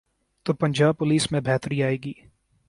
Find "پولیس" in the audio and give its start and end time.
0.97-1.31